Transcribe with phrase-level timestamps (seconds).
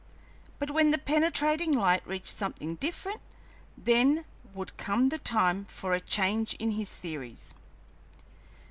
[0.57, 3.21] But when the penetrating light reached something different,
[3.77, 7.53] then would come the time for a change in his theories.